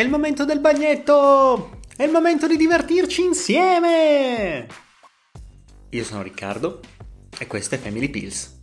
[0.00, 1.82] È il momento del bagnetto!
[1.94, 4.66] È il momento di divertirci insieme!
[5.90, 6.80] Io sono Riccardo
[7.38, 8.60] e questo è Family Pills.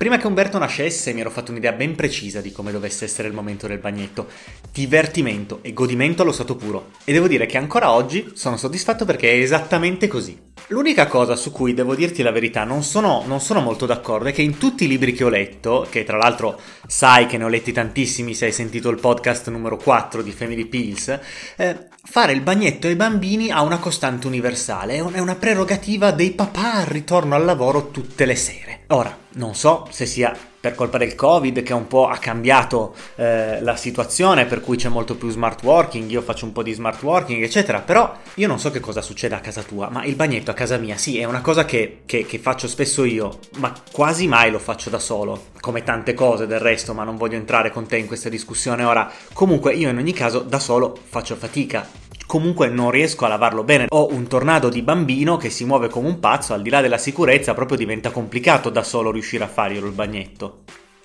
[0.00, 3.34] Prima che Umberto nascesse mi ero fatto un'idea ben precisa di come dovesse essere il
[3.34, 4.28] momento del bagnetto.
[4.72, 6.92] Divertimento e godimento allo stato puro.
[7.04, 10.40] E devo dire che ancora oggi sono soddisfatto perché è esattamente così.
[10.68, 14.32] L'unica cosa su cui devo dirti la verità, non sono, non sono, molto d'accordo, è
[14.32, 17.48] che in tutti i libri che ho letto, che tra l'altro sai che ne ho
[17.48, 21.08] letti tantissimi se hai sentito il podcast numero 4 di Family Pills,
[21.56, 26.76] eh, fare il bagnetto ai bambini ha una costante universale, è una prerogativa dei papà
[26.76, 28.69] al ritorno al lavoro tutte le sere.
[28.92, 33.62] Ora, non so se sia per colpa del Covid che un po' ha cambiato eh,
[33.62, 37.00] la situazione, per cui c'è molto più smart working, io faccio un po' di smart
[37.04, 40.50] working, eccetera, però io non so che cosa succede a casa tua, ma il bagnetto
[40.50, 44.26] a casa mia, sì, è una cosa che, che, che faccio spesso io, ma quasi
[44.26, 47.86] mai lo faccio da solo, come tante cose del resto, ma non voglio entrare con
[47.86, 49.08] te in questa discussione ora.
[49.32, 51.86] Comunque io in ogni caso da solo faccio fatica
[52.30, 53.86] comunque non riesco a lavarlo bene.
[53.88, 56.96] Ho un tornado di bambino che si muove come un pazzo, al di là della
[56.96, 60.62] sicurezza proprio diventa complicato da solo riuscire a farglielo il bagnetto.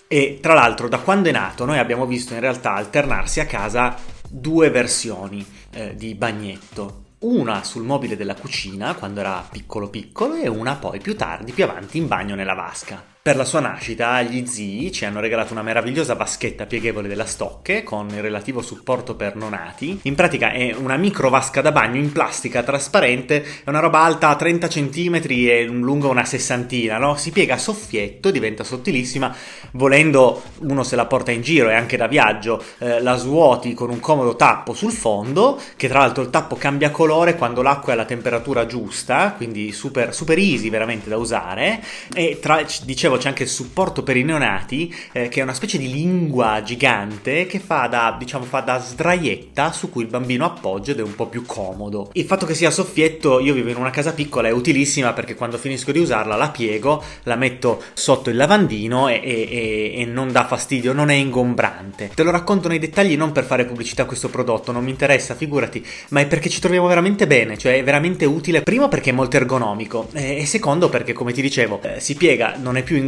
[0.07, 3.95] E tra l'altro da quando è nato noi abbiamo visto in realtà alternarsi a casa
[4.29, 7.05] due versioni eh, di bagnetto.
[7.21, 11.63] Una sul mobile della cucina quando era piccolo piccolo e una poi più tardi, più
[11.63, 13.14] avanti in bagno nella vasca.
[13.25, 17.81] Per la sua nascita gli zii ci hanno regalato una meravigliosa vaschetta pieghevole della Stocche
[17.81, 20.01] con il relativo supporto per nonati.
[20.03, 24.35] In pratica è una micro vasca da bagno in plastica trasparente, è una roba alta
[24.35, 27.15] 30 cm e lunga una sessantina, no?
[27.15, 29.35] Si piega a soffietto, diventa sottilissima,
[29.71, 33.89] volendo uno se la porta in giro e anche da viaggio, eh, la svuoti con
[33.89, 37.95] un comodo tappo sul fondo, che tra l'altro il tappo cambia colore quando l'acqua è
[37.95, 41.83] alla temperatura giusta, quindi super, super easy veramente da usare.
[42.13, 45.53] E tra, dicevo dicevo c'è anche il supporto per i neonati, eh, che è una
[45.53, 50.45] specie di lingua gigante che fa da, diciamo, fa da sdraietta su cui il bambino
[50.45, 52.09] appoggia ed è un po' più comodo.
[52.13, 55.57] Il fatto che sia soffietto, io vivo in una casa piccola, è utilissima perché quando
[55.57, 60.45] finisco di usarla la piego, la metto sotto il lavandino e, e, e non dà
[60.45, 62.11] fastidio, non è ingombrante.
[62.13, 65.35] Te lo racconto nei dettagli non per fare pubblicità a questo prodotto, non mi interessa,
[65.35, 69.13] figurati, ma è perché ci troviamo veramente bene, cioè è veramente utile, primo perché è
[69.13, 72.95] molto ergonomico e, e secondo perché come ti dicevo eh, si piega, non è più
[72.95, 73.04] ingombrante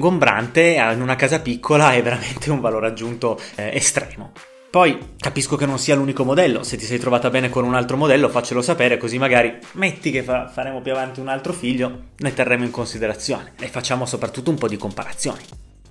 [0.91, 4.31] in una casa piccola è veramente un valore aggiunto eh, estremo.
[4.69, 7.95] Poi capisco che non sia l'unico modello, se ti sei trovata bene con un altro
[7.95, 12.33] modello faccelo sapere così magari metti che fa- faremo più avanti un altro figlio, ne
[12.33, 15.41] terremo in considerazione e facciamo soprattutto un po' di comparazioni.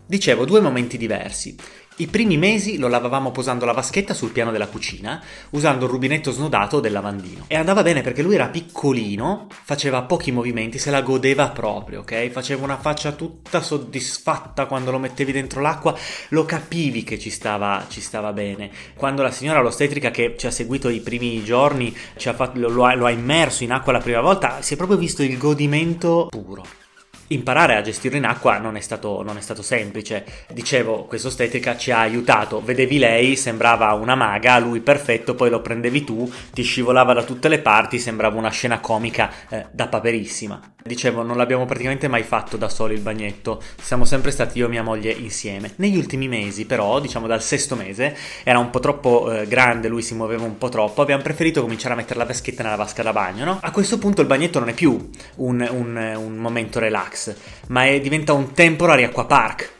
[0.08, 1.56] Dicevo, due momenti diversi.
[1.98, 6.30] I primi mesi lo lavavamo posando la vaschetta sul piano della cucina, usando il rubinetto
[6.30, 7.44] snodato del lavandino.
[7.46, 12.28] E andava bene perché lui era piccolino, faceva pochi movimenti, se la godeva proprio, ok?
[12.28, 15.96] Faceva una faccia tutta soddisfatta quando lo mettevi dentro l'acqua,
[16.28, 18.70] lo capivi che ci stava, ci stava bene.
[18.94, 21.96] Quando la signora l'ostetrica che ci ha seguito i primi giorni
[22.26, 25.22] ha fatto, lo, lo ha immerso in acqua la prima volta, si è proprio visto
[25.22, 26.84] il godimento puro.
[27.28, 30.25] Imparare a gestirlo in acqua non è, stato, non è stato semplice.
[30.53, 32.62] Dicevo, questa ostetrica ci ha aiutato.
[32.62, 37.48] Vedevi lei, sembrava una maga, lui perfetto, poi lo prendevi tu, ti scivolava da tutte
[37.48, 40.75] le parti, sembrava una scena comica eh, da paperissima.
[40.86, 44.69] Dicevo, non l'abbiamo praticamente mai fatto da soli il bagnetto, siamo sempre stati io e
[44.69, 45.72] mia moglie insieme.
[45.76, 50.03] Negli ultimi mesi, però, diciamo dal sesto mese, era un po' troppo eh, grande, lui
[50.03, 53.12] si muoveva un po' troppo, abbiamo preferito cominciare a mettere la vaschetta nella vasca da
[53.12, 53.59] bagno, no?
[53.60, 57.16] A questo punto il bagnetto non è più un, un, un momento relax
[57.69, 59.72] ma è, diventa un temporary acqua park.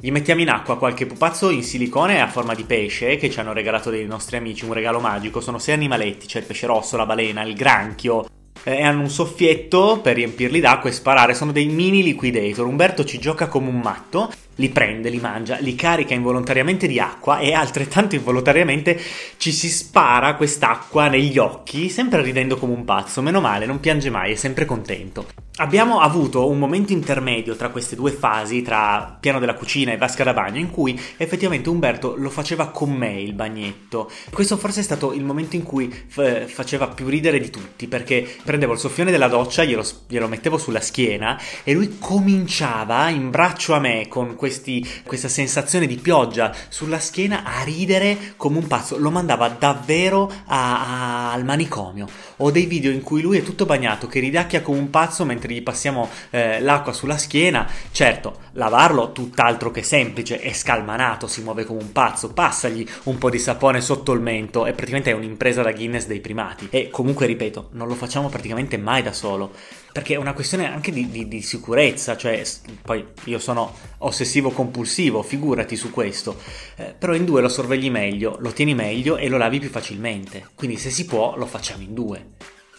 [0.00, 3.52] Gli mettiamo in acqua qualche pupazzo in silicone a forma di pesce che ci hanno
[3.52, 5.40] regalato dei nostri amici, un regalo magico.
[5.40, 8.26] Sono sei animaletti, c'è il pesce rosso, la balena, il granchio.
[8.62, 11.34] E hanno un soffietto per riempirli d'acqua e sparare.
[11.34, 12.66] Sono dei mini liquidator.
[12.66, 17.38] Umberto ci gioca come un matto li prende, li mangia, li carica involontariamente di acqua
[17.38, 19.00] e altrettanto involontariamente
[19.36, 23.22] ci si spara quest'acqua negli occhi, sempre ridendo come un pazzo.
[23.22, 25.26] Meno male, non piange mai, è sempre contento.
[25.60, 30.22] Abbiamo avuto un momento intermedio tra queste due fasi, tra piano della cucina e vasca
[30.22, 34.08] da bagno, in cui effettivamente Umberto lo faceva con me il bagnetto.
[34.32, 38.36] Questo forse è stato il momento in cui f- faceva più ridere di tutti, perché
[38.44, 43.74] prendevo il soffione della doccia, glielo, glielo mettevo sulla schiena e lui cominciava in braccio
[43.74, 48.66] a me con questo questi, questa sensazione di pioggia sulla schiena a ridere come un
[48.66, 48.98] pazzo.
[48.98, 52.06] Lo mandava davvero a, a, al manicomio.
[52.38, 55.52] Ho dei video in cui lui è tutto bagnato, che ridacchia come un pazzo mentre
[55.52, 57.68] gli passiamo eh, l'acqua sulla schiena.
[57.90, 63.28] Certo, lavarlo tutt'altro che semplice, è scalmanato, si muove come un pazzo, passagli un po'
[63.28, 66.68] di sapone sotto il mento, è praticamente un'impresa da Guinness dei primati.
[66.70, 69.52] E comunque, ripeto, non lo facciamo praticamente mai da solo,
[69.98, 72.40] perché è una questione anche di, di, di sicurezza, cioè
[72.82, 76.36] poi io sono ossessivo compulsivo, figurati su questo,
[76.76, 80.50] eh, però in due lo sorvegli meglio, lo tieni meglio e lo lavi più facilmente,
[80.54, 82.24] quindi se si può lo facciamo in due.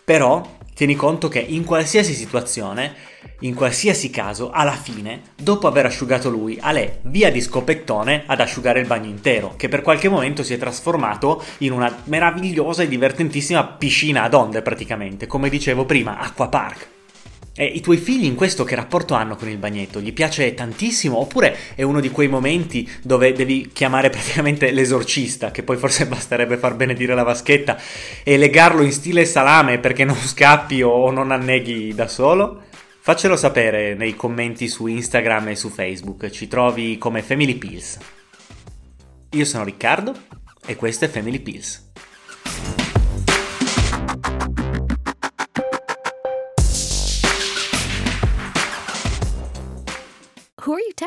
[0.06, 2.96] Però tieni conto che in qualsiasi situazione,
[3.42, 8.40] in qualsiasi caso, alla fine, dopo aver asciugato lui, a lei via di scopettone ad
[8.40, 12.88] asciugare il bagno intero, che per qualche momento si è trasformato in una meravigliosa e
[12.88, 16.98] divertentissima piscina ad onde praticamente, come dicevo prima, acqua park.
[17.60, 20.00] E i tuoi figli in questo che rapporto hanno con il bagnetto?
[20.00, 25.64] Gli piace tantissimo oppure è uno di quei momenti dove devi chiamare praticamente l'esorcista, che
[25.64, 27.78] poi forse basterebbe far benedire la vaschetta
[28.24, 32.62] e legarlo in stile salame perché non scappi o non anneghi da solo?
[33.02, 37.98] Faccelo sapere nei commenti su Instagram e su Facebook, ci trovi come Family Pills.
[39.32, 40.16] Io sono Riccardo
[40.66, 41.89] e questo è Family Pills.